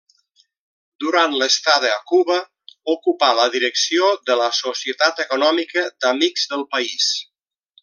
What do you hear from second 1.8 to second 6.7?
a Cuba ocupà la direcció de la Societat Econòmica d'Amics del